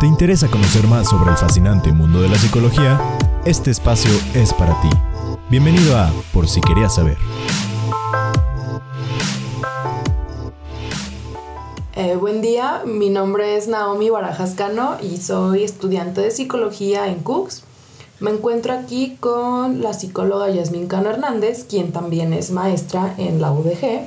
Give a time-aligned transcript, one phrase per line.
[0.00, 3.00] ¿Te interesa conocer más sobre el fascinante mundo de la psicología?
[3.44, 4.90] Este espacio es para ti.
[5.48, 7.16] Bienvenido a Por si querías saber.
[11.94, 17.20] Eh, buen día, mi nombre es Naomi Barajas Cano y soy estudiante de psicología en
[17.20, 17.64] Cooks.
[18.20, 23.52] Me encuentro aquí con la psicóloga Yasmin Cano Hernández, quien también es maestra en la
[23.52, 24.06] UDG,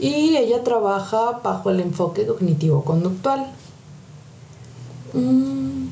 [0.00, 3.46] y ella trabaja bajo el enfoque cognitivo-conductual.
[5.12, 5.88] Mm.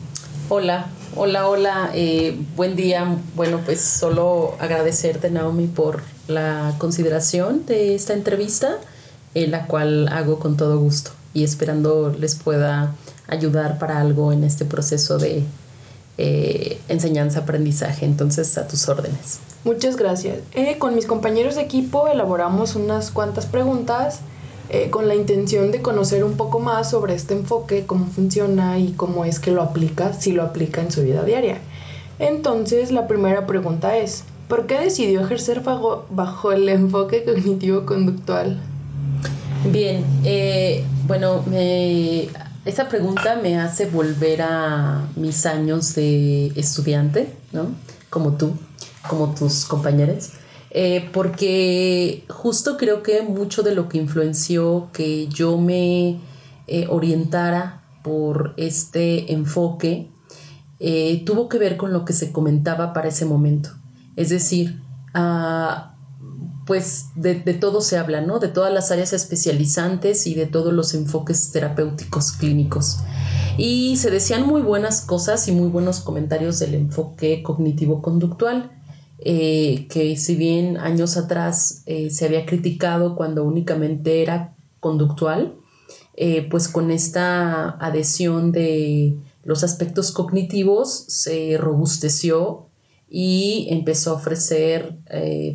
[0.49, 3.17] Hola, hola, hola, eh, buen día.
[3.37, 8.79] Bueno, pues solo agradecerte, Naomi, por la consideración de esta entrevista,
[9.35, 12.95] en la cual hago con todo gusto y esperando les pueda
[13.27, 15.45] ayudar para algo en este proceso de
[16.17, 18.07] eh, enseñanza-aprendizaje.
[18.07, 19.41] Entonces, a tus órdenes.
[19.65, 20.39] Muchas gracias.
[20.53, 24.21] Eh, con mis compañeros de equipo elaboramos unas cuantas preguntas
[24.71, 28.93] eh, con la intención de conocer un poco más sobre este enfoque, cómo funciona y
[28.93, 31.59] cómo es que lo aplica, si lo aplica en su vida diaria.
[32.19, 38.61] Entonces, la primera pregunta es, ¿por qué decidió ejercer bajo, bajo el enfoque cognitivo-conductual?
[39.73, 40.05] Bien,
[41.07, 42.29] bueno, me
[42.69, 47.69] esa pregunta me hace volver a mis años de estudiante, ¿no?
[48.11, 48.53] Como tú,
[49.09, 50.31] como tus compañeros,
[50.71, 56.21] eh, porque justo creo que mucho de lo que influenció que yo me
[56.67, 60.11] eh, orientara por este enfoque
[60.81, 63.71] eh, tuvo que ver con lo que se comentaba para ese momento.
[64.17, 64.81] Es decir,
[65.15, 65.89] uh,
[66.67, 68.39] pues de, todo se habla, ¿no?
[68.39, 72.99] De todas las áreas especializantes y de todos los enfoques terapéuticos clínicos.
[73.57, 78.71] Y se decían muy buenas cosas y muy buenos comentarios del enfoque cognitivo-conductual,
[79.21, 85.57] eh, que si bien años atrás eh, se había criticado cuando únicamente era conductual,
[86.15, 92.67] eh, pues con esta adhesión de los aspectos cognitivos se robusteció
[93.11, 94.99] y empezó a ofrecer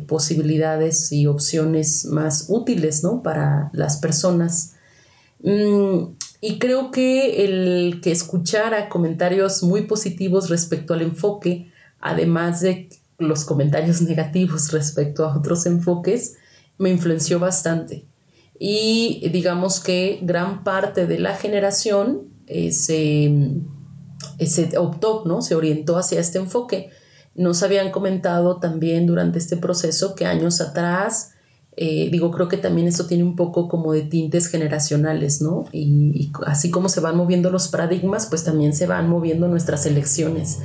[0.08, 3.22] posibilidades y opciones más útiles ¿no?
[3.22, 4.74] para las personas.
[5.40, 11.70] Mm, y creo que el que escuchara comentarios muy positivos respecto al enfoque,
[12.00, 12.88] además de
[13.18, 16.36] los comentarios negativos respecto a otros enfoques,
[16.78, 18.06] me influenció bastante.
[18.58, 23.60] Y digamos que gran parte de la generación eh, se,
[24.46, 25.42] se optó, ¿no?
[25.42, 26.90] se orientó hacia este enfoque
[27.34, 31.33] nos habían comentado también durante este proceso que años atrás,
[31.76, 35.64] eh, digo, creo que también esto tiene un poco como de tintes generacionales, ¿no?
[35.72, 40.60] Y, así como se van moviendo los paradigmas, pues también se van moviendo nuestras elecciones.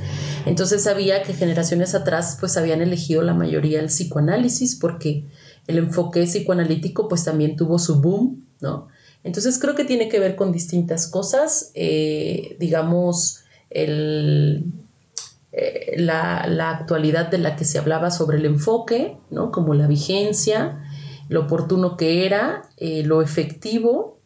[0.46, 5.24] Entonces sabía que generaciones atrás pues habían elegido la mayoría el psicoanálisis porque
[5.66, 8.86] el enfoque psicoanalítico pues también tuvo su boom, ¿no?
[9.24, 14.64] Entonces creo que tiene que ver con distintas cosas, eh, digamos, el,
[15.52, 19.50] eh, la, actualidad de la que se hablaba sobre el enfoque, ¿no?
[19.50, 20.80] como la vigencia,
[21.30, 24.18] lo oportuno que era, eh, lo efectivo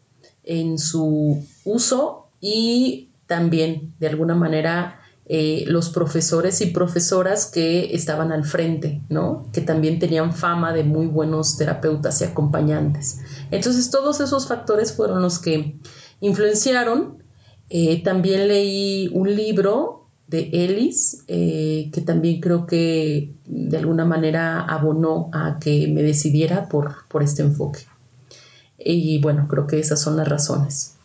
[0.43, 8.33] en su uso y también de alguna manera eh, los profesores y profesoras que estaban
[8.33, 9.51] al frente, ¿no?
[9.53, 13.21] que también tenían fama de muy buenos terapeutas y acompañantes.
[13.51, 15.79] Entonces todos esos factores fueron los que
[16.21, 17.23] influenciaron.
[18.03, 20.04] también leí un libro
[20.35, 26.69] de Ellis, eh, que también creo que de alguna manera abonó a que me decidiera
[26.69, 27.81] por, por este enfoque.
[28.77, 30.97] Y bueno, creo que esas son las razones.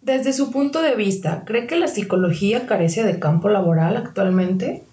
[0.00, 4.84] Desde su punto de vista, ¿cree que la psicología carece de campo laboral actualmente?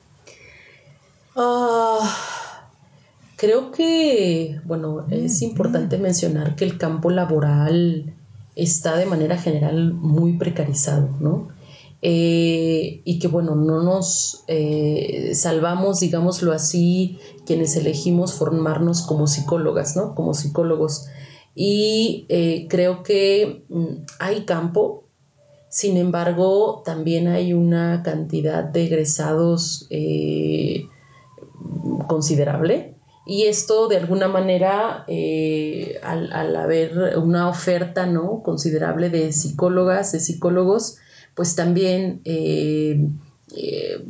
[1.36, 2.00] Ah,
[3.36, 8.12] creo que, bueno, es importante mencionar que el campo laboral
[8.56, 11.56] está de manera general muy precarizado, ¿no?
[12.02, 19.96] Eh, y que bueno, no nos eh, salvamos, digámoslo así, quienes elegimos formarnos como psicólogas,
[19.96, 20.14] ¿no?
[20.14, 21.08] Como psicólogos.
[21.56, 25.06] Y eh, creo que mm, hay campo,
[25.70, 29.90] sin embargo, también hay una cantidad de egresados
[32.08, 32.96] considerable.
[33.26, 35.06] Y esto de alguna manera,
[36.04, 38.42] al, al, haber una oferta ¿no?
[38.44, 41.00] considerable de psicólogas, de psicólogos,
[41.38, 43.08] pues también eh,
[43.56, 44.04] eh,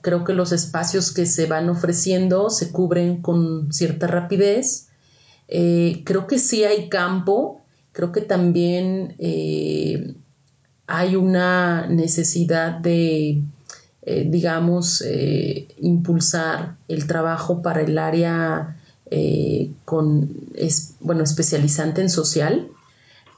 [0.00, 4.88] creo que los espacios que se van ofreciendo se cubren con cierta rapidez.
[5.48, 7.60] Eh, creo que sí hay campo,
[7.92, 9.16] creo que también
[10.86, 13.42] hay una necesidad de,
[14.06, 15.04] digamos,
[15.78, 18.78] impulsar el trabajo para el área
[19.84, 20.30] con,
[21.00, 22.70] bueno, especializante en social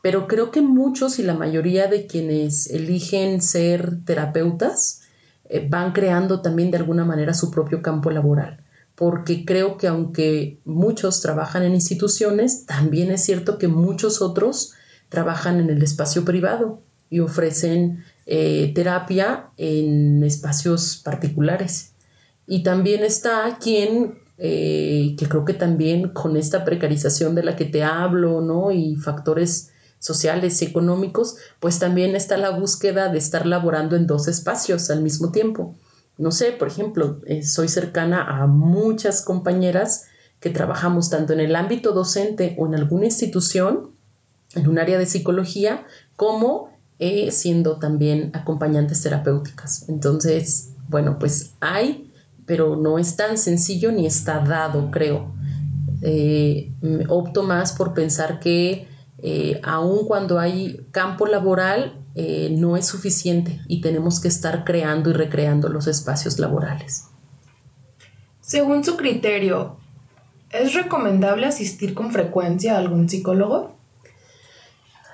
[0.05, 5.01] pero creo que muchos y la mayoría de quienes eligen ser terapeutas
[5.49, 8.61] eh, van creando también de alguna manera su propio campo laboral
[8.97, 14.75] porque creo que aunque muchos trabajan en instituciones, también es cierto que muchos otros
[15.09, 21.95] trabajan en el espacio privado y ofrecen eh, terapia en espacios particulares.
[22.47, 27.65] Y también está quien, eh, que creo que también con esta precarización de la que
[27.65, 28.71] te hablo, ¿no?
[28.71, 29.73] Y factores
[30.05, 35.01] sociales y económicos, pues también está la búsqueda de estar laborando en dos espacios al
[35.01, 35.75] mismo tiempo.
[36.19, 40.05] No sé, por ejemplo, eh, soy cercana a muchas compañeras
[40.41, 43.93] que trabajamos tanto en el ámbito docente o en alguna institución,
[44.55, 45.87] en un área de psicología,
[46.17, 46.69] como
[46.99, 49.89] eh, siendo también acompañantes terapéuticas.
[49.89, 52.13] Entonces, bueno, pues hay,
[52.45, 55.33] pero no es tan sencillo ni está dado, creo.
[56.03, 56.71] Eh,
[57.09, 58.87] opto más por pensar que
[59.63, 65.15] aun cuando hay campo laboral, eh, no es suficiente y tenemos que estar creando y
[65.15, 67.07] recreando los espacios laborales.
[68.41, 69.79] Según su criterio,
[70.51, 73.75] ¿es recomendable asistir con frecuencia a algún psicólogo?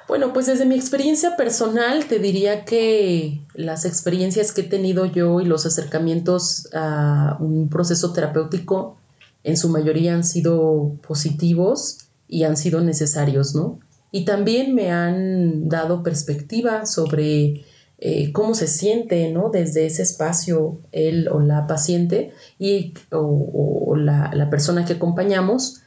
[0.09, 5.41] Bueno, pues desde mi experiencia personal te diría que las experiencias que he tenido yo
[5.41, 8.99] y los acercamientos a un proceso terapéutico
[9.43, 13.79] en su mayoría han sido positivos y han sido necesarios, ¿no?
[14.13, 17.65] Y también me han dado perspectiva sobre
[18.03, 19.51] eh, cómo se siente ¿no?
[19.51, 25.83] desde ese espacio él o la paciente y, o, la, persona que acompañamos.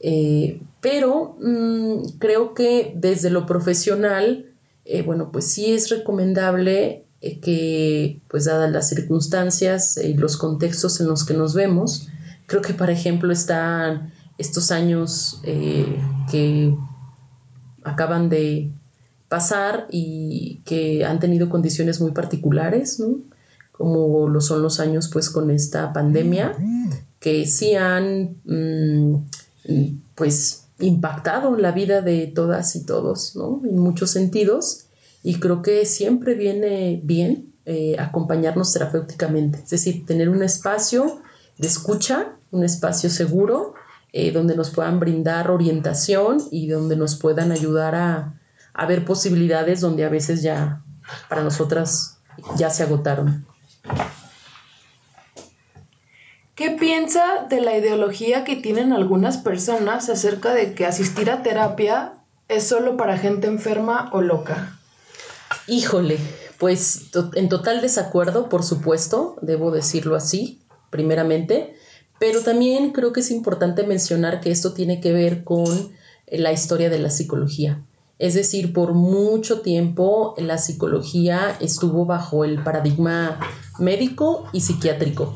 [0.00, 4.46] Eh, pero mm, creo que desde lo profesional,
[4.86, 11.08] eh, bueno, pues sí es recomendable que, pues dadas las circunstancias y los contextos en
[11.08, 12.08] los que nos vemos,
[12.46, 16.74] creo que, por ejemplo, están estos años que
[17.88, 18.70] acaban de
[19.28, 23.18] pasar y que han tenido condiciones muy particulares, ¿no?
[23.78, 26.56] como lo son los años pues con esta pandemia,
[27.20, 29.14] que sí han mm,
[30.16, 33.62] pues impactado la vida de todas y todos, ¿no?
[33.64, 34.86] En muchos sentidos,
[35.22, 41.20] y creo que siempre viene bien eh, acompañarnos terapéuticamente, es decir, tener un espacio
[41.56, 43.74] de escucha, un espacio seguro,
[44.12, 48.40] eh, donde nos puedan brindar orientación y donde nos puedan ayudar a,
[48.74, 50.82] a ver posibilidades donde a veces ya
[51.28, 52.18] para nosotras
[52.56, 53.46] ya se agotaron.
[56.54, 62.14] ¿Qué piensa de la ideología que tienen algunas personas acerca de que asistir a terapia
[62.48, 64.76] es solo para gente enferma o loca?
[65.68, 66.18] Híjole,
[66.58, 71.76] pues en total desacuerdo, por supuesto, debo decirlo así, primeramente.
[72.18, 75.92] Pero también creo que es importante mencionar que esto tiene que ver con
[76.26, 77.84] la historia de la psicología.
[78.18, 83.38] Es decir, por mucho tiempo la psicología estuvo bajo el paradigma
[83.78, 85.34] médico y psiquiátrico.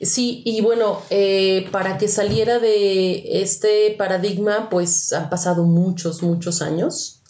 [0.00, 6.60] Sí, y bueno, eh, para que saliera de este paradigma, pues han pasado muchos, muchos
[6.60, 7.22] años.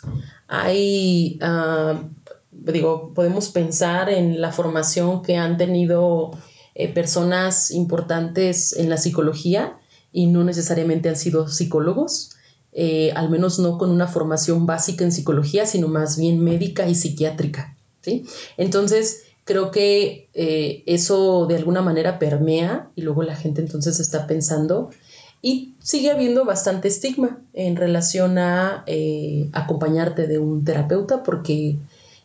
[0.49, 2.03] Hay, ah,
[2.51, 6.31] digo, podemos pensar en la formación que han tenido
[6.75, 9.77] eh, personas importantes en la psicología
[10.11, 12.37] y no necesariamente han sido psicólogos,
[12.73, 16.95] eh, al menos no con una formación básica en psicología, sino más bien médica y
[16.95, 17.77] psiquiátrica.
[18.01, 18.25] ¿sí?
[18.57, 24.27] Entonces, creo que eh, eso de alguna manera permea y luego la gente entonces está
[24.27, 24.89] pensando
[25.43, 28.85] y sigue habiendo bastante estigma en relación a
[29.53, 31.77] acompañarte de un terapeuta porque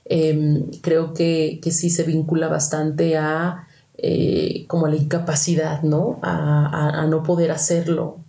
[0.05, 3.66] em, creo que, que sí se vincula bastante a
[3.97, 6.19] eh, como la incapacidad, ¿no?
[6.21, 8.19] A, no poder hacerlo,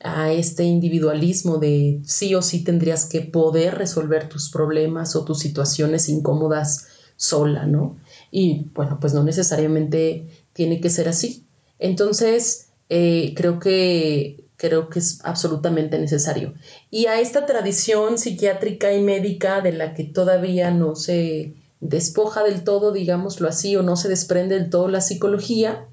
[0.00, 5.40] a este individualismo de sí o sí tendrías que poder resolver tus problemas o tus
[5.40, 7.98] situaciones incómodas sola, ¿no?
[8.30, 11.44] Y bueno, pues no necesariamente tiene que ser así.
[11.78, 16.54] Entonces, eh, creo que creo que es absolutamente necesario.
[16.90, 22.64] Y a esta tradición psiquiátrica y médica de la que todavía no se despoja del
[22.64, 25.86] todo, digámoslo así, o no se desprende del todo la psicología,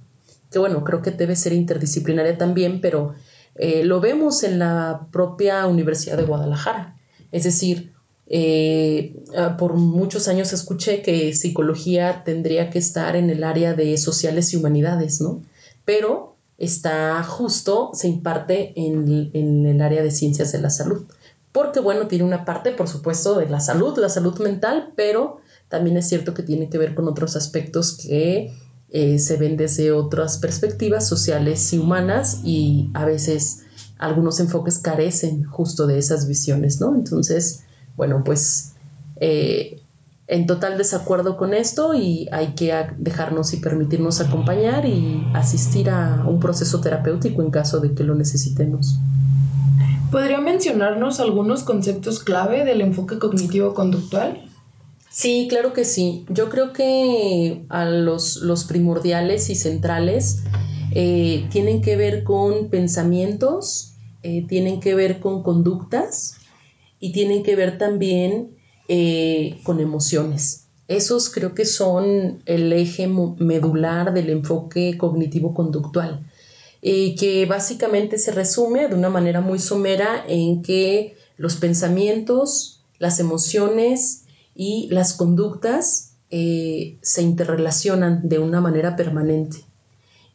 [0.51, 3.13] que bueno, creo que debe ser interdisciplinaria también, pero
[3.56, 6.98] eh, lo vemos en la propia Universidad de Guadalajara.
[7.32, 7.94] Es decir,
[8.27, 13.98] eh, ah, por muchos años escuché que psicología tendría que estar en el área de
[13.98, 15.44] sociales y humanidades, ¿no?
[15.84, 21.06] Pero está justo, se imparte en, en el área de ciencias de la salud.
[21.51, 25.39] Porque, bueno, tiene una parte, por supuesto, de la salud, la salud mental, pero
[25.75, 28.53] también es cierto que tiene que ver con otros aspectos que
[28.91, 33.65] eh, se ven desde otras perspectivas sociales y humanas y a veces
[33.98, 36.96] algunos enfoques carecen justo de esas visiones, ¿no?
[36.96, 37.65] Entonces,
[37.98, 38.75] bueno, pues
[39.17, 39.82] eh,
[40.27, 46.24] en total desacuerdo con esto y hay que dejarnos y permitirnos acompañar y asistir a
[46.25, 48.98] un proceso terapéutico en caso de que lo necesitemos.
[50.10, 54.55] ¿Podría mencionarnos algunos conceptos clave del enfoque cognitivo-conductual?
[55.15, 56.25] Sí, claro que sí.
[56.27, 60.43] Yo creo que a los, primordiales y centrales
[60.91, 63.93] eh, tienen que ver con pensamientos,
[64.24, 66.36] eh, tienen que ver con conductas
[67.00, 68.57] y tienen que ver también
[68.89, 70.65] eh, con emociones.
[70.89, 76.29] Esos creo que son el eje medular del enfoque cognitivo-conductual,
[76.81, 84.25] que básicamente se resume de una manera muy somera en que los pensamientos, las emociones
[84.56, 89.66] y las conductas eh, se interrelacionan de una manera permanente.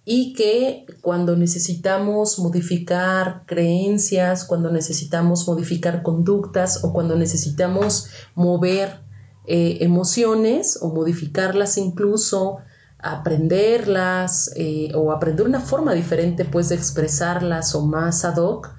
[0.05, 9.01] Y que cuando necesitamos modificar creencias, cuando necesitamos modificar conductas o cuando necesitamos mover
[9.47, 12.59] eh, emociones o modificarlas incluso,
[12.99, 18.75] aprenderlas eh, o aprender una forma diferente pues de expresarlas o más ad hoc,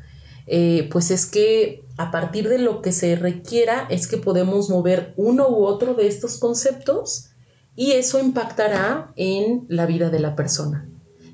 [0.53, 5.13] eh, pues es que a partir de lo que se requiera es que podemos mover
[5.15, 7.29] uno u otro de estos conceptos
[7.73, 10.89] y eso impactará en la vida de la persona.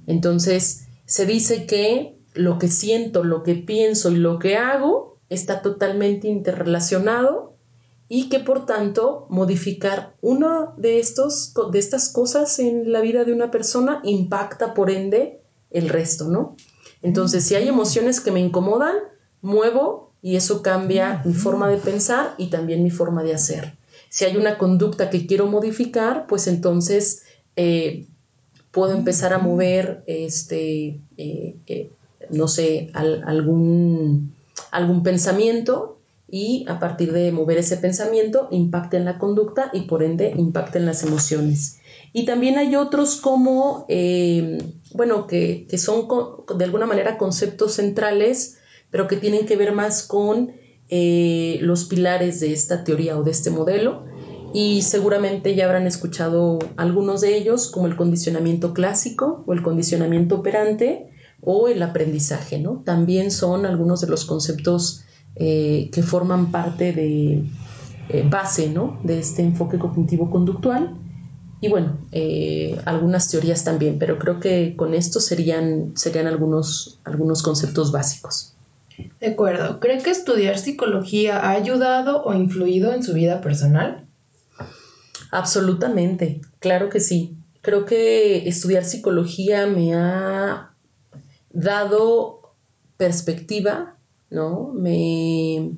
[0.06, 5.64] Entonces, se dice que lo que siento, lo que pienso y lo que hago está
[5.64, 7.56] totalmente interrelacionado
[8.08, 13.34] y que por tanto modificar una de, estos, de estas cosas en la vida de
[13.34, 16.56] una persona impacta por ende el resto, ¿no?
[17.02, 18.96] Entonces, si hay emociones que me incomodan,
[19.42, 23.78] muevo y eso cambia mi forma de pensar y también mi forma de hacer.
[24.10, 27.24] Si hay una conducta que quiero modificar, pues entonces
[27.56, 28.08] eh,
[28.72, 31.92] puedo empezar a mover, este, eh, eh,
[32.30, 34.34] no sé, algún,
[34.72, 35.97] algún pensamiento
[36.30, 40.78] y a partir de mover ese pensamiento impacta en la conducta y por ende impacta
[40.78, 41.80] en las emociones.
[42.14, 44.58] Y también hay otros como, eh,
[44.94, 46.08] bueno, que, que, son
[46.58, 48.58] de alguna manera conceptos centrales,
[48.90, 50.52] pero que tienen que ver más con
[50.90, 54.06] los pilares de esta teoría o de este modelo
[54.54, 60.36] y seguramente ya habrán escuchado algunos de ellos, como el condicionamiento clásico o el condicionamiento
[60.36, 61.10] operante
[61.42, 62.82] o el aprendizaje, ¿no?
[62.84, 65.04] También son algunos de los conceptos
[65.40, 67.44] eh, que forman parte de
[68.10, 69.00] eh, base, ¿no?
[69.04, 70.96] De este enfoque cognitivo-conductual.
[71.60, 77.42] Y bueno, eh, algunas teorías también, pero creo que con esto serían, serían algunos, algunos
[77.42, 78.56] conceptos básicos.
[79.20, 79.80] De acuerdo.
[79.80, 84.06] ¿Cree que estudiar psicología ha ayudado o influido en su vida personal?
[85.32, 87.36] Absolutamente, claro que sí.
[87.62, 90.72] Creo que estudiar psicología me ha
[91.52, 92.54] dado
[92.98, 93.97] perspectiva,
[94.30, 94.72] ¿no?
[94.74, 95.72] Me,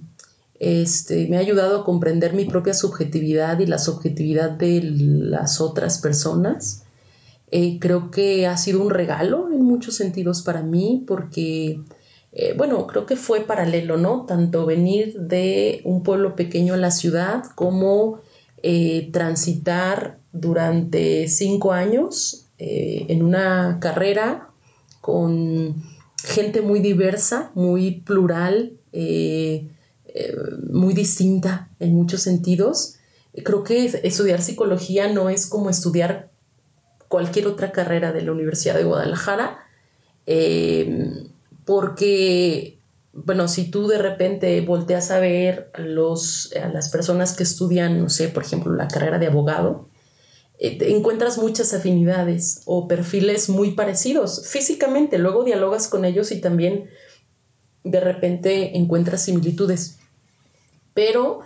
[0.59, 5.99] este, me ha ayudado a comprender mi propia subjetividad y la subjetividad de las otras
[5.99, 6.83] personas.
[7.51, 11.81] Eh, creo que ha sido un regalo en muchos sentidos para mí porque,
[12.33, 14.25] eh, bueno, creo que fue paralelo, ¿no?
[14.25, 18.19] Tanto venir de un pueblo pequeño a la ciudad como
[18.61, 24.49] eh, transitar durante cinco años en una carrera
[24.99, 25.81] con
[26.21, 29.67] gente muy diversa, muy plural, eh,
[30.71, 32.95] muy distinta en muchos sentidos.
[33.43, 36.29] Creo que estudiar psicología no es como estudiar
[37.07, 39.59] cualquier otra carrera de la Universidad de Guadalajara,
[41.65, 42.79] porque
[43.25, 48.09] bueno, si tú de repente volteas a ver los, a las personas que estudian, no
[48.09, 49.88] sé, por ejemplo, la carrera de abogado, eh,
[50.59, 55.17] encuentras muchas afinidades o perfiles muy parecidos físicamente.
[55.17, 56.89] Luego dialogas con ellos y también
[57.83, 59.99] de repente encuentras similitudes.
[60.93, 61.41] Pero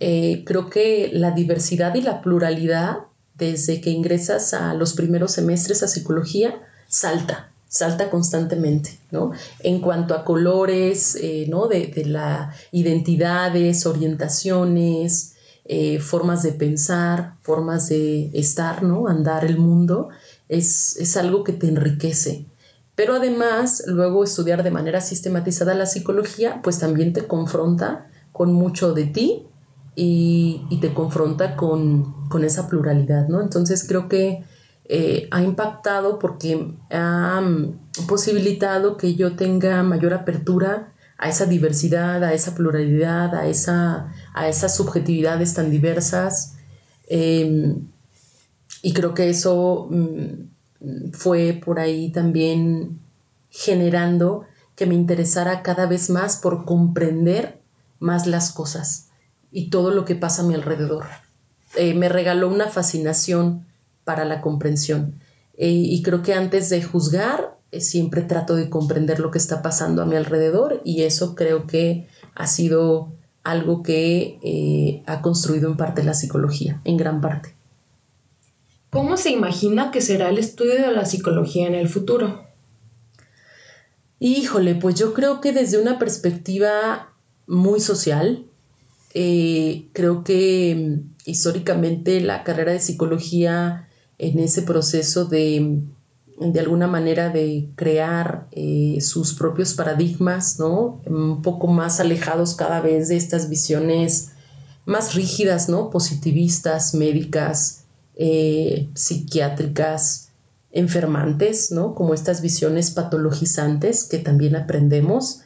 [0.00, 2.98] eh, creo que la diversidad y la pluralidad,
[3.34, 9.32] desde que ingresas a los primeros semestres a psicología, salta salta constantemente, ¿no?
[9.60, 11.68] En cuanto a colores, eh, ¿no?
[11.68, 15.34] De, de las identidades, orientaciones,
[15.70, 19.06] eh, formas de pensar, formas de estar, ¿no?
[19.06, 20.08] Andar el mundo,
[20.48, 22.46] es, es algo que te enriquece.
[22.94, 28.94] Pero además, luego estudiar de manera sistematizada la psicología, pues también te confronta con mucho
[28.94, 29.46] de ti
[29.94, 33.42] y, y te confronta con, con esa pluralidad, ¿no?
[33.42, 34.42] Entonces creo que
[34.86, 42.22] eh, ha impactado porque ha mm, posibilitado que yo tenga mayor apertura a esa diversidad,
[42.22, 46.54] a esa pluralidad, a, esa, a esas subjetividades tan diversas.
[47.08, 47.88] Em,
[48.82, 53.00] y creo que eso mm, fue por ahí también
[53.50, 54.46] generando
[54.76, 57.60] que me interesara cada vez más por comprender
[57.98, 59.08] más las cosas
[59.50, 61.06] y todo lo que pasa a mi alrededor.
[61.76, 63.66] Eh, me regaló una fascinación
[64.04, 65.18] para la comprensión.
[65.56, 70.02] Eh, y creo que antes de juzgar, siempre trato de comprender lo que está pasando
[70.02, 73.12] a mi alrededor y eso creo que ha sido
[73.44, 77.54] algo que ha construido en parte la psicología, en gran parte.
[78.90, 82.46] ¿Cómo se imagina que será el estudio de la psicología en el futuro?
[84.18, 87.12] Híjole, pues yo creo que desde una perspectiva
[87.46, 88.46] muy social,
[89.12, 95.82] creo que mm, históricamente la carrera de psicología en ese proceso de,
[96.40, 101.00] de alguna manera de crear eh, sus propios paradigmas, ¿no?
[101.06, 104.30] Un poco más alejados cada vez de estas visiones
[104.84, 105.90] más rígidas, ¿no?
[105.90, 110.30] Positivistas, médicas, eh, psiquiátricas,
[110.70, 111.94] enfermantes, ¿no?
[111.94, 115.40] Como estas visiones patologizantes que también aprendemos.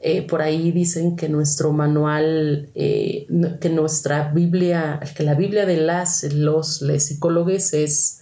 [0.00, 6.22] Eh, por ahí dicen que nuestro manual, que nuestra Biblia, que la Biblia de las,
[6.34, 8.20] los, psicólogos es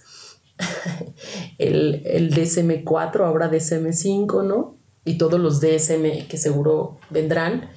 [1.57, 4.77] el, el DSM4, ahora DSM5, ¿no?
[5.03, 7.69] Y todos los DSM que seguro vendrán.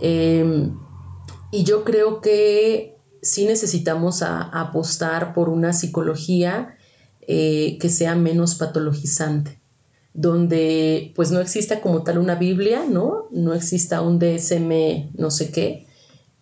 [0.00, 0.78] Em,
[1.50, 6.76] y yo creo que sí necesitamos apostar por una psicología
[7.26, 9.58] eh, que sea menos patologizante
[10.14, 13.28] donde pues no exista como tal una Biblia, ¿no?
[13.30, 15.86] No exista un DSM no sé qué,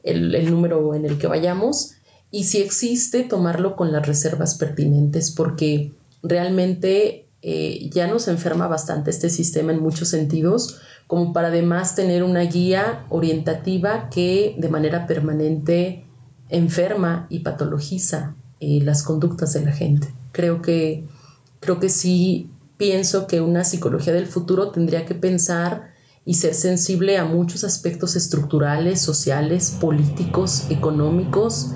[0.02, 1.96] el, número en el que vayamos,
[2.30, 5.92] y si existe, tomarlo con las reservas pertinentes, porque
[6.23, 12.25] realmente eh, ya nos enferma bastante este sistema en muchos sentidos, como para además tener
[12.25, 16.04] una guía orientativa que de manera permanente
[16.49, 20.12] enferma y patologiza eh, las conductas de la gente.
[20.33, 21.04] Creo que,
[21.61, 27.18] creo que sí pienso que una psicología del futuro tendría que pensar y ser sensible
[27.18, 31.70] a muchos aspectos estructurales, sociales, políticos, económicos,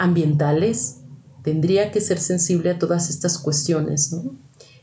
[0.00, 1.02] ambientales.
[1.44, 4.14] Tendría que ser sensible a todas estas cuestiones.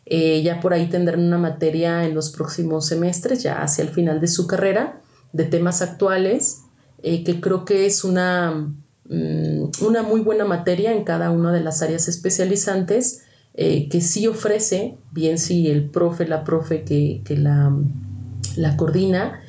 [0.06, 4.22] Eh, ya por ahí tendrán una materia en los próximos semestres, ya hacia el final
[4.22, 5.02] de su carrera,
[5.34, 6.62] de temas actuales,
[7.04, 8.74] eh, que creo que es una,
[9.10, 14.28] mm, una muy buena materia en cada una de las áreas especializantes eh, que sí
[14.28, 17.76] ofrece, bien si el profe, la profe que, la,
[18.56, 19.42] la, coordina,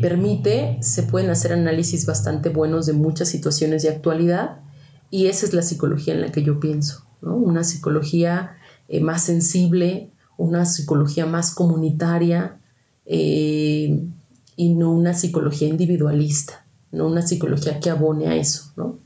[0.00, 4.60] permite, se pueden hacer análisis bastante buenos de muchas situaciones de actualidad
[5.10, 8.56] y esa es la psicología en la que yo pienso, una psicología
[8.88, 12.58] eh, más sensible, una psicología más comunitaria
[13.04, 18.72] y no una psicología individualista, no una psicología que abone a eso.
[18.76, 18.98] ¿no?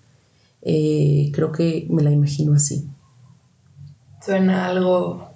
[0.61, 2.89] creo que me la imagino así.
[4.25, 5.33] Suena algo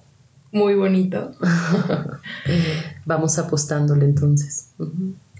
[0.52, 1.32] muy bonito.
[3.04, 4.70] Vamos apostándole entonces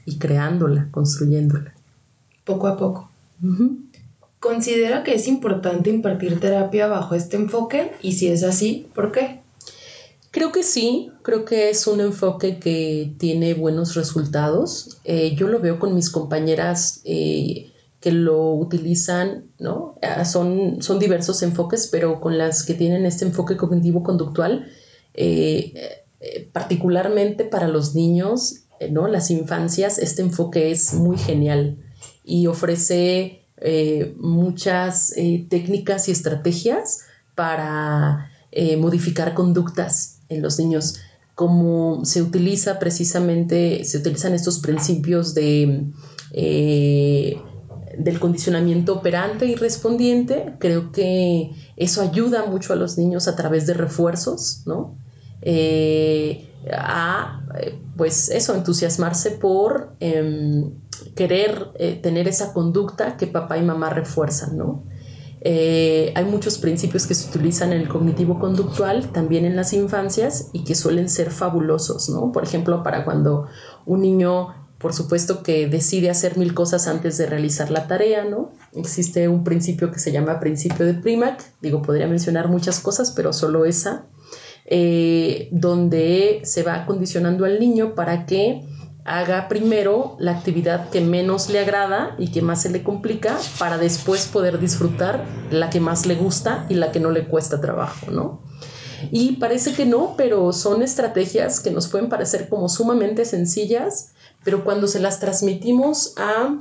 [0.05, 1.73] y creándola, construyéndola.
[2.45, 3.11] Poco a poco.
[4.47, 7.91] ¿Considera que es importante impartir terapia bajo este enfoque?
[8.01, 9.41] Y si es así, ¿por qué?
[10.31, 14.99] Creo que sí, creo que es un enfoque que tiene buenos resultados.
[15.03, 19.97] Eh, yo lo veo con mis compañeras eh, que lo utilizan, ¿no?
[20.01, 24.71] Ah, son, son diversos enfoques, pero con las que tienen este enfoque cognitivo-conductual,
[25.15, 25.75] eh,
[26.53, 29.09] particularmente para los niños, ¿no?
[29.09, 31.79] Las infancias, este enfoque es muy genial
[32.25, 33.46] y ofrece
[34.19, 35.15] muchas
[35.49, 37.01] técnicas y estrategias
[37.35, 38.31] para
[38.79, 41.01] modificar conductas en los niños
[41.35, 45.91] como se utiliza precisamente, se utilizan estos principios de
[47.99, 53.67] del condicionamiento operante y respondiente, creo que eso ayuda mucho a los niños a través
[53.67, 54.99] de refuerzos, ¿no?
[55.43, 57.43] Eh, a,
[57.97, 60.73] pues eso, entusiasmarse por em,
[61.15, 64.85] querer eh, tener esa conducta que papá y mamá refuerzan, ¿no?
[65.41, 70.51] Eh, hay muchos principios que se utilizan en el cognitivo conductual, también en las infancias,
[70.53, 72.33] y que suelen ser fabulosos, ¿no?
[72.33, 73.47] Por ejemplo, para cuando
[73.85, 78.53] un niño por supuesto que decide hacer mil cosas antes de realizar la tarea, ¿no?
[78.75, 83.33] Existe un principio que se llama principio de Primack, digo, podría mencionar muchas cosas, pero
[83.33, 84.05] solo esa,
[84.67, 88.67] eh, donde se va condicionando al niño para que
[89.07, 93.79] haga primero la actividad que menos le agrada y que más se le complica para
[93.79, 98.11] después poder disfrutar la que más le gusta y la que no le cuesta trabajo,
[98.11, 98.41] ¿no?
[99.13, 104.65] Y parece que no, pero son estrategias que nos pueden parecer como sumamente sencillas, pero
[104.65, 106.59] cuando se las transmitimos a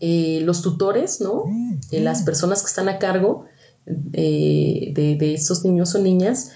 [0.00, 1.44] eh, los tutores, ¿no?
[1.92, 3.44] Eh, las personas que están a cargo
[3.86, 6.52] eh, de, de, estos niños o niñas,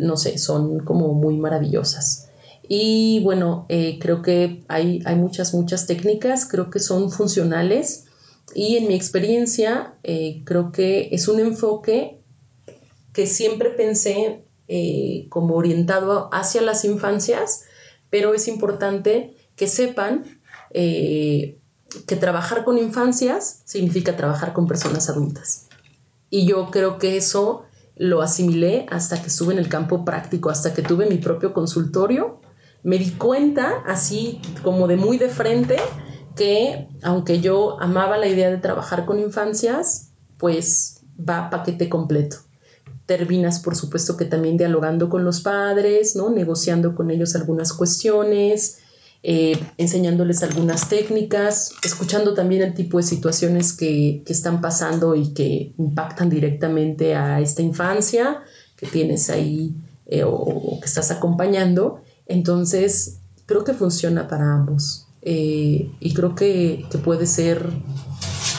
[0.00, 2.29] no sé, son como muy maravillosas.
[2.72, 8.04] Y bueno, eh, creo que hay, hay, muchas, muchas técnicas, creo que son funcionales
[8.54, 12.20] y en mi experiencia eh, creo que es un enfoque
[13.12, 17.64] que siempre pensé eh, como orientado hacia las infancias,
[18.08, 20.40] pero es importante que sepan
[20.72, 25.66] que trabajar con infancias significa trabajar con personas adultas.
[26.30, 27.64] Y yo creo que eso
[27.96, 32.38] lo asimilé hasta que estuve en el campo práctico, hasta que tuve mi propio consultorio.
[32.82, 35.76] Me di cuenta, así como de muy de frente,
[36.36, 42.38] que aunque yo amaba la idea de trabajar con infancias, pues va paquete completo.
[43.06, 46.30] Terminas, por supuesto, que también dialogando con los padres, ¿no?
[46.30, 48.78] negociando con ellos algunas cuestiones,
[49.22, 55.74] eh, enseñándoles algunas técnicas, escuchando también el tipo de situaciones que, están pasando y que
[55.76, 58.42] impactan directamente a esta infancia
[58.76, 59.74] que tienes ahí
[60.06, 62.00] eh, o, que estás acompañando.
[62.30, 67.68] Entonces, creo que funciona para ambos eh, y creo que, puede ser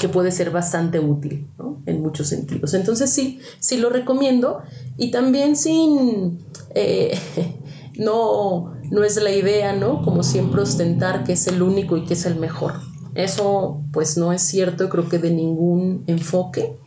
[0.02, 1.48] que puede ser bastante útil
[1.86, 2.74] en muchos sentidos.
[2.74, 4.62] Entonces sí, sí lo recomiendo
[4.98, 6.40] y también sin,
[7.98, 10.02] no, no es la idea, ¿no?
[10.02, 12.74] Como siempre ostentar que es el único y que es el mejor.
[13.16, 16.78] Eso pues no es cierto, creo que de ningún enfoque.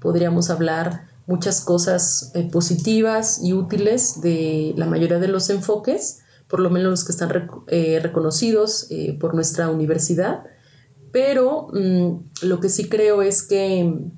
[0.00, 6.60] Podríamos hablar muchas cosas eh, positivas y útiles de la mayoría de los enfoques, por
[6.60, 10.44] lo menos los que están eh, reconocidos eh, por nuestra universidad,
[11.12, 14.10] pero mm, lo que sí creo es que,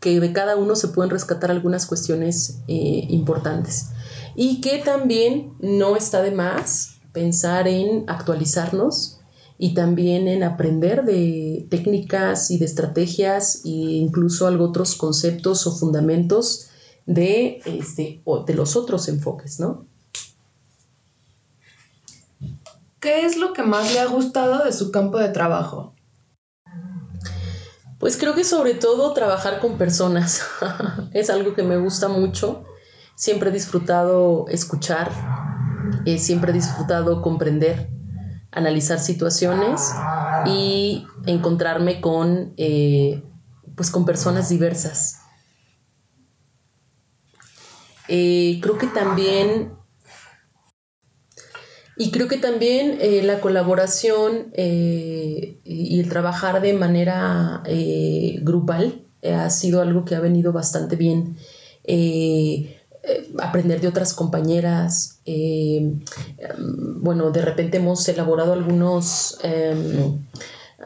[0.00, 3.90] que de cada uno se pueden rescatar algunas cuestiones importantes.
[4.34, 9.20] Y que también no está de más pensar en actualizarnos
[9.58, 15.76] y también en aprender de técnicas y de estrategias e incluso algo otros conceptos o
[15.76, 16.68] fundamentos
[17.06, 19.86] de, este, de los otros enfoques, ¿no?
[23.00, 25.94] ¿Qué es lo que más le ha gustado de su campo de trabajo?
[27.98, 30.42] Pues creo que sobre todo trabajar con personas
[31.12, 32.64] es algo que me gusta mucho
[33.16, 35.10] Siempre he disfrutado escuchar,
[36.04, 37.88] eh, siempre he disfrutado comprender,
[38.56, 39.92] analizar situaciones
[40.46, 43.22] y encontrarme con, eh,
[43.76, 45.20] pues con personas diversas.
[48.08, 49.72] Eh, creo que también
[51.98, 57.62] y creo que también la colaboración y el trabajar de manera
[58.42, 61.36] grupal ha sido algo que ha venido bastante bien.
[61.84, 62.75] Eh,
[63.38, 65.18] aprender de otras compañeras.
[65.24, 65.94] Eh,
[67.00, 70.18] bueno, de repente hemos elaborado algunos em,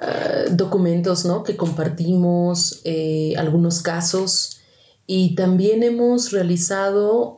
[0.00, 1.42] eh, documentos ¿no?
[1.42, 2.82] que compartimos,
[3.36, 4.60] algunos casos.
[5.06, 7.36] Y también hemos realizado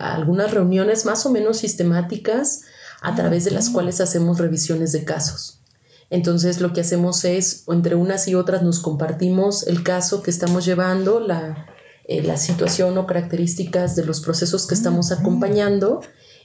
[0.00, 2.62] algunas reuniones más o menos sistemáticas
[3.00, 5.60] a través de las cuales hacemos revisiones de casos.
[6.10, 10.64] Entonces lo que hacemos es, entre unas y otras, nos compartimos el caso que estamos
[10.64, 11.66] llevando, la,
[12.10, 16.00] eh, la situación o características de los procesos que estamos acompañando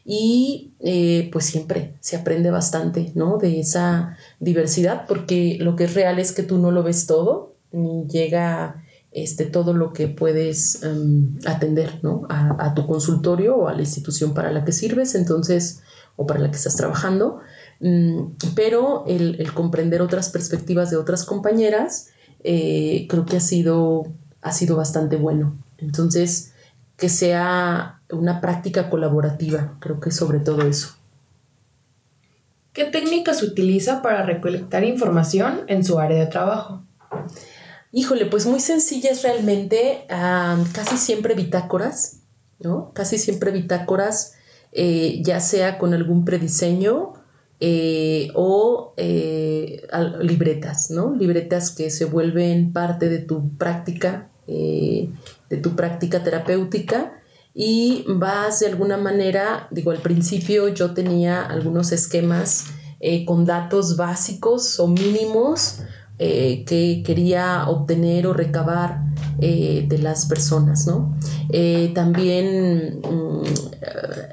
[0.06, 3.40] y eh, pues siempre se aprende bastante, ¿no?
[3.40, 7.56] De esa diversidad, porque lo que es real es que tú no lo ves todo,
[7.72, 12.28] ni llega este, todo lo que puedes em, atender, ¿no?
[12.30, 15.82] A, tu consultorio o a la institución para la que sirves, entonces,
[16.16, 17.40] o para la que estás trabajando,
[17.80, 22.10] mm, pero el, comprender otras perspectivas de otras compañeras,
[22.44, 24.14] eh, creo que ha sido
[24.46, 25.58] ha sido bastante bueno.
[25.80, 26.54] Entonces,
[26.98, 30.96] que sea una práctica colaborativa, creo que sobre todo eso.
[32.72, 36.84] ¿Qué técnicas utiliza para recolectar información en su área de trabajo?
[37.92, 42.20] Híjole, pues muy sencillas realmente, casi siempre bitácoras,
[42.60, 42.92] ¿no?
[42.94, 44.36] Casi siempre bitácoras,
[44.72, 47.14] eh, ya sea con algún prediseño
[47.62, 49.88] eh, o eh,
[50.22, 51.16] libretas, ¿no?
[51.16, 55.10] Libretas que se vuelven parte de tu práctica eh,
[55.50, 57.14] de tu práctica terapéutica
[57.54, 62.66] y vas de alguna manera, digo, al principio yo tenía algunos esquemas
[63.00, 65.80] eh, con datos básicos o mínimos
[66.20, 69.02] eh, que quería obtener o recabar
[69.38, 71.18] de las personas, ¿no?
[71.94, 73.44] también mm,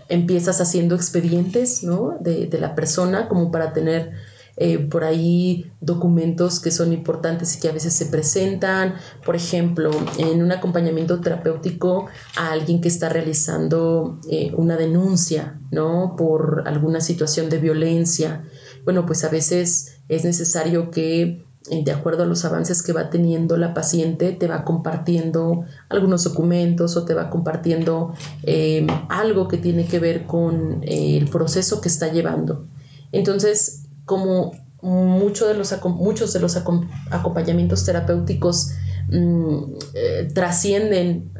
[0.08, 2.18] empiezas haciendo expedientes, ¿no?
[2.20, 4.12] De, de la persona como para tener
[4.56, 9.90] eh, por ahí documentos que son importantes y que a veces se presentan, por ejemplo,
[10.18, 16.14] en un acompañamiento terapéutico a alguien que está realizando eh, una denuncia, ¿no?
[16.16, 18.44] Por alguna situación de violencia.
[18.84, 23.56] Bueno, pues a veces es necesario que de acuerdo a los avances que va teniendo
[23.56, 29.86] la paciente, te va compartiendo algunos documentos o te va compartiendo eh, algo que tiene
[29.86, 32.66] que ver con eh, el proceso que está llevando.
[33.12, 38.72] Entonces, como mucho de los, muchos de los acompañamientos terapéuticos
[39.08, 39.62] mm,
[39.94, 41.30] eh, trascienden,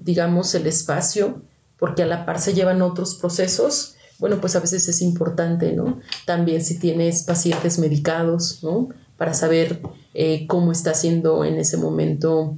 [0.00, 1.42] digamos, el espacio,
[1.78, 6.00] porque a la par se llevan otros procesos, bueno, pues a veces es importante, ¿no?
[6.26, 8.88] También si tienes pacientes medicados, ¿no?
[9.16, 9.80] Para saber
[10.14, 12.56] eh, cómo está haciendo en ese momento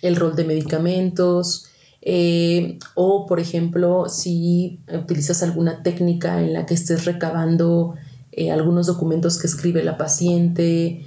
[0.00, 1.66] el rol de medicamentos,
[2.00, 7.94] eh, o por ejemplo, si utilizas alguna técnica en la que estés recabando
[8.36, 11.06] eh, algunos documentos que escribe la paciente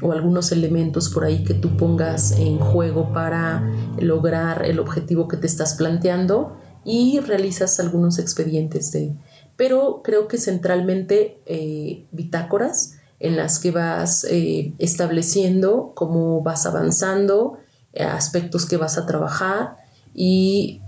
[0.00, 3.62] o algunos elementos por ahí que tú pongas en juego para
[4.00, 6.56] lograr el objetivo que te estás planteando,
[6.88, 9.14] y realizas algunos expedientes de...
[9.56, 17.58] Pero creo que centralmente eh, bitácoras en las que vas eh, estableciendo cómo vas avanzando,
[17.92, 19.76] eh, aspectos que vas a trabajar
[20.14, 20.80] y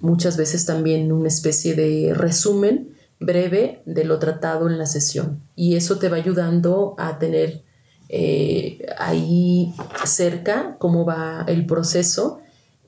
[0.00, 5.42] muchas veces también una especie de resumen breve de lo tratado en la sesión.
[5.56, 7.62] Y eso te va ayudando a tener
[8.98, 9.74] ahí
[10.06, 12.40] cerca cómo va el proceso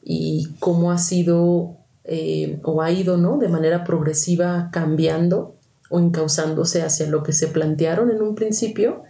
[0.02, 3.38] y cómo ha sido eh, o ha ido ¿no?
[3.38, 5.56] de manera progresiva cambiando
[5.90, 9.02] o encauzándose hacia lo que se plantearon en un principio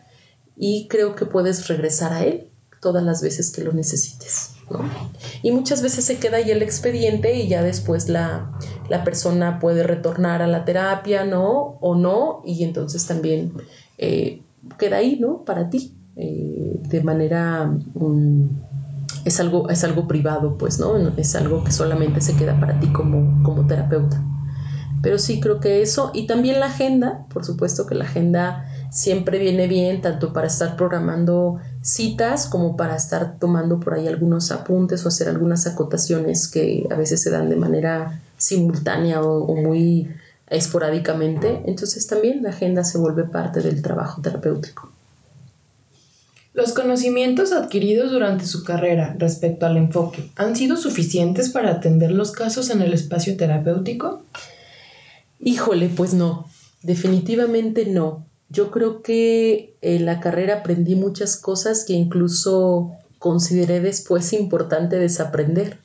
[0.56, 2.48] y creo que puedes regresar a él
[2.80, 4.50] todas las veces que lo necesites.
[5.42, 8.52] Y muchas veces se queda ahí el expediente y ya después la,
[9.04, 11.78] persona puede retornar a la terapia, ¿no?
[11.80, 13.52] O no, y entonces también
[13.98, 14.42] eh,
[14.78, 15.44] queda ahí, ¿no?
[15.44, 17.66] Para ti, eh, de manera...
[17.94, 18.48] Mm,
[19.24, 20.96] es algo, es algo privado, pues, ¿no?
[21.16, 24.22] Es algo que solamente se queda para ti como, como terapeuta.
[25.02, 29.38] Pero sí creo que eso, y también la agenda, por supuesto que la agenda siempre
[29.38, 35.04] viene bien, tanto para estar programando citas como para estar tomando por ahí algunos apuntes
[35.04, 40.08] o hacer algunas acotaciones que a veces se dan de manera simultánea o, o muy
[40.48, 41.62] esporádicamente.
[41.66, 44.90] Entonces también la agenda se vuelve parte del trabajo terapéutico.
[46.52, 52.32] ¿Los conocimientos adquiridos durante su carrera respecto al enfoque han sido suficientes para atender los
[52.32, 54.24] casos en el espacio terapéutico?
[55.38, 56.48] Híjole, pues no,
[56.82, 58.26] definitivamente no.
[58.50, 65.78] Yo creo que en la carrera aprendí muchas cosas que incluso consideré después importante desaprender,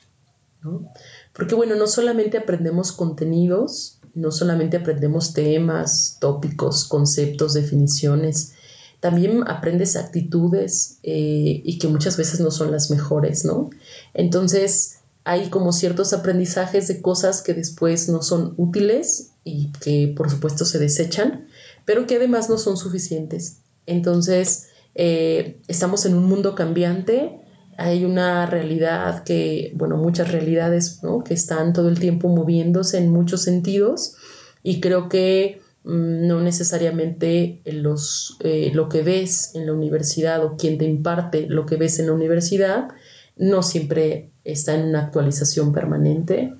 [1.32, 8.54] Porque bueno, no solamente aprendemos contenidos, no solamente aprendemos temas, tópicos, conceptos, definiciones,
[9.00, 13.70] también aprendes actitudes eh, y que muchas veces no son las mejores, ¿no?
[14.14, 20.30] Entonces hay como ciertos aprendizajes de cosas que después no son útiles y que por
[20.30, 21.46] supuesto se desechan,
[21.86, 23.62] pero que además no son suficientes.
[23.86, 27.40] Entonces eh, estamos en un mundo cambiante,
[27.78, 31.24] hay una realidad que, bueno, muchas realidades, ¿no?
[31.24, 34.16] Que están todo el tiempo moviéndose en muchos sentidos
[34.62, 40.56] y creo que Mm, no necesariamente los, eh, lo que ves en la universidad o
[40.56, 42.88] quien te imparte lo que ves en la universidad
[43.36, 46.54] no siempre está en una actualización permanente.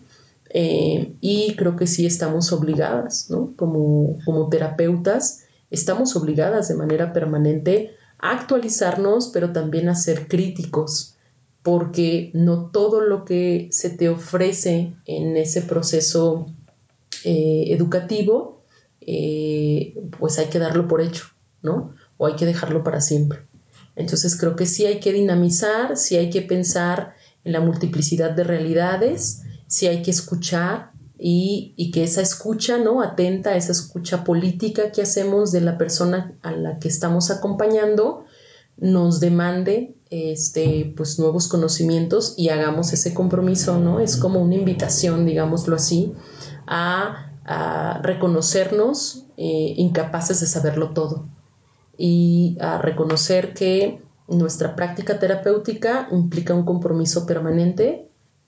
[0.59, 3.53] Eh, y creo que sí estamos obligadas, ¿no?
[3.57, 11.19] como, como terapeutas, estamos obligadas de manera permanente a actualizarnos, pero también a ser críticos,
[11.63, 16.47] porque no todo lo que se te ofrece en ese proceso
[17.25, 18.63] eh, educativo
[19.03, 21.27] eh, pues hay que darlo por hecho,
[21.61, 21.95] ¿no?
[22.17, 23.41] O hay que dejarlo para siempre.
[23.95, 27.15] Entonces creo que sí hay que dinamizar, sí hay que pensar
[27.45, 33.01] en la multiplicidad de realidades, sí hay que escuchar y, y, que esa escucha, ¿no?
[33.01, 38.25] Atenta esa escucha política que hacemos de la persona a la que estamos acompañando,
[38.77, 44.01] nos demande este, pues, nuevos conocimientos y hagamos ese compromiso, ¿no?
[44.01, 46.13] Es como una invitación, digámoslo así,
[46.67, 51.27] a a reconocernos eh, incapaces de saberlo todo
[51.97, 58.06] y a reconocer que nuestra práctica terapéutica implica un compromiso permanente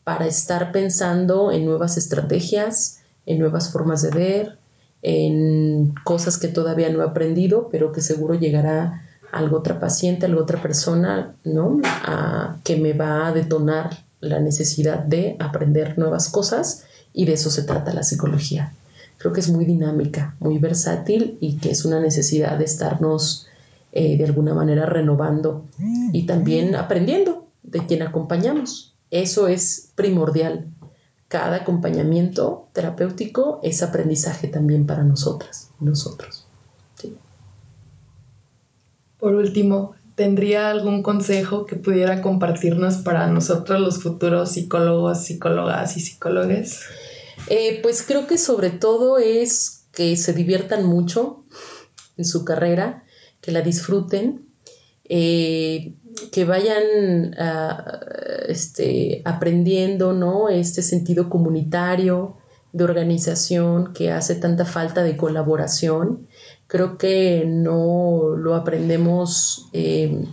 [0.08, 4.58] para estar pensando en nuevas estrategias, en nuevas formas de ver,
[5.02, 10.34] en cosas que todavía no he aprendido, pero que seguro llegará algo otra paciente, a
[10.34, 11.82] otra persona, ¿no?
[11.84, 17.50] A, que me va a detonar la necesidad de aprender nuevas cosas y de eso
[17.50, 18.72] se trata la psicología
[19.18, 23.46] creo que es muy dinámica, muy versátil y que es una necesidad de estarnos
[23.92, 25.66] eh, de alguna manera renovando
[26.12, 28.94] y también aprendiendo de quien acompañamos.
[29.10, 30.72] Eso es primordial.
[31.28, 36.46] Cada acompañamiento terapéutico es aprendizaje también para nosotras, nosotros.
[39.18, 46.00] Por último, ¿tendría algún consejo que pudiera compartirnos para nosotros los futuros psicólogos, psicólogas y
[46.00, 46.82] psicólogos?
[47.48, 51.44] Eh, pues creo que sobre todo es que se diviertan mucho
[52.16, 53.04] en su carrera,
[53.40, 54.47] que la disfruten,
[55.08, 55.94] eh,
[56.32, 58.00] que vayan ah,
[58.48, 60.48] este, aprendiendo ¿no?
[60.48, 62.36] este sentido comunitario
[62.72, 66.26] de organización que hace tanta falta de colaboración.
[66.66, 70.24] Creo que no lo aprendemos eh,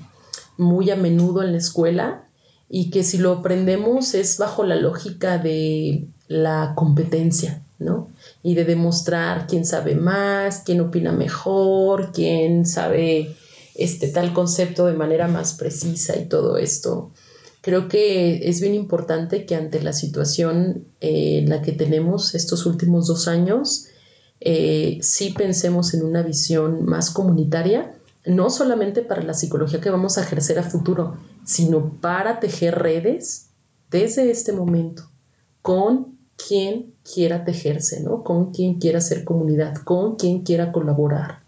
[0.58, 2.26] muy a menudo en la escuela
[2.68, 8.10] y que si lo aprendemos es bajo la lógica de la competencia, ¿no?
[8.42, 13.36] Y de demostrar quién sabe más, quién opina mejor, quién sabe
[13.76, 17.12] este tal concepto de manera más precisa y todo esto.
[17.62, 22.66] Creo que es bien importante que ante la situación eh, en la que tenemos estos
[22.66, 23.88] últimos dos años,
[24.40, 30.18] eh, sí pensemos en una visión más comunitaria, no solamente para la psicología que vamos
[30.18, 33.50] a ejercer a futuro, sino para tejer redes
[33.90, 35.10] desde este momento
[35.62, 38.24] con quien quiera tejerse, ¿no?
[38.24, 41.45] Con quien quiera ser comunidad, con quien quiera colaborar.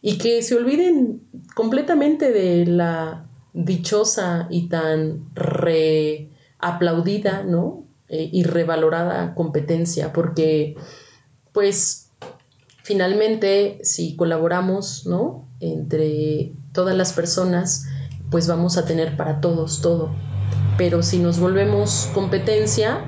[0.00, 1.22] Y que se olviden
[1.54, 7.84] completamente de la dichosa y tan reaplaudida, ¿no?
[8.08, 10.76] Eh, y revalorada competencia, porque
[11.52, 12.10] pues
[12.82, 15.48] finalmente si colaboramos, ¿no?
[15.60, 17.86] Entre todas las personas,
[18.30, 20.14] pues vamos a tener para todos todo.
[20.78, 23.04] Pero si nos volvemos competencia,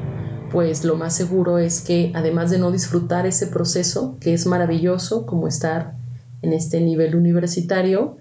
[0.51, 5.25] pues lo más seguro es que además de no disfrutar ese proceso, que es maravilloso
[5.25, 5.95] como estar
[6.43, 8.17] en este nivel universitario,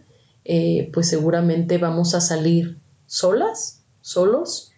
[0.45, 4.71] eh, pues seguramente vamos a salir solas, solos,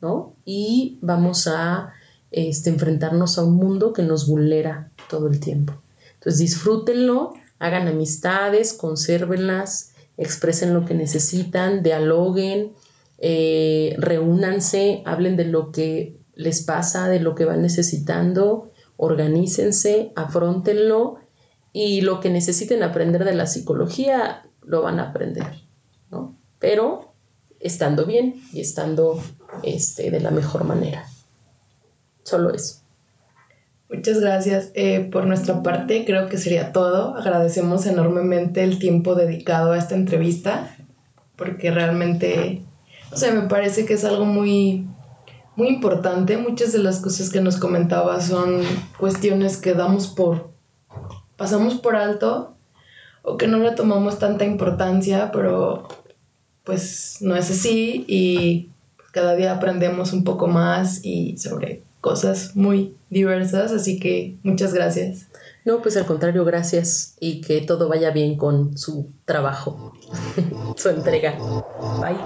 [0.00, 0.34] ¿no?
[0.44, 1.92] Y vamos a
[2.30, 5.74] este, enfrentarnos a un mundo que nos vulnera todo el tiempo.
[6.14, 12.72] Entonces disfrútenlo, hagan amistades, consérvenlas, expresen lo que necesitan, dialoguen,
[13.18, 21.18] eh, reúnanse, hablen de lo que les pasa, de lo que van necesitando, organícense, afrontenlo
[21.72, 25.46] y lo que necesiten aprender de la psicología lo van a aprender,
[26.10, 26.36] ¿no?
[26.58, 27.14] Pero
[27.60, 29.20] estando bien y estando
[29.62, 31.06] este, de la mejor manera.
[32.24, 32.82] Solo eso.
[33.88, 34.70] Muchas gracias.
[34.74, 37.14] Eh, por nuestra parte, creo que sería todo.
[37.16, 40.76] Agradecemos enormemente el tiempo dedicado a esta entrevista,
[41.36, 42.62] porque realmente,
[43.12, 44.86] o sea, me parece que es algo muy
[45.56, 46.36] muy importante.
[46.38, 48.62] Muchas de las cosas que nos comentaba son
[48.98, 50.51] cuestiones que damos por,
[51.42, 52.54] pasamos por alto
[53.22, 55.88] o que no le tomamos tanta importancia, pero
[56.62, 58.70] pues no es así y
[59.10, 65.26] cada día aprendemos un poco más y sobre cosas muy diversas, así que muchas gracias.
[65.64, 69.94] No, pues al contrario, gracias y que todo vaya bien con su trabajo,
[70.76, 71.36] su entrega.
[72.00, 72.18] Bye.